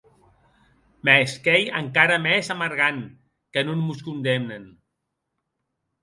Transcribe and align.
Mès 1.05 1.31
qu’ei 1.43 1.63
encara 1.81 2.17
mès 2.25 2.45
amargant 2.55 3.01
que 3.53 3.61
non 3.67 3.79
mos 3.85 4.01
condemnen. 4.07 4.63